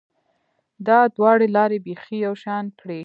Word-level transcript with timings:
دا 0.87 0.99
دواړې 1.15 1.47
لارې 1.55 1.77
بیخي 1.87 2.15
یو 2.25 2.33
شان 2.43 2.65
کړې 2.79 2.99